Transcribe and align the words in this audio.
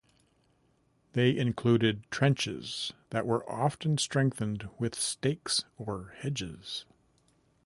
They 1.13 1.37
included 1.37 2.09
trenches 2.09 2.91
that 3.11 3.27
were 3.27 3.47
often 3.47 3.99
strengthened 3.99 4.67
with 4.79 4.95
stakes 4.95 5.63
or 5.77 6.15
hedges. 6.17 6.87